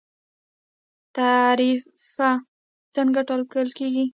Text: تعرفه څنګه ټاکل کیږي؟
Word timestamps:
تعرفه 1.15 2.29
څنګه 2.95 3.21
ټاکل 3.29 3.67
کیږي؟ 3.77 4.05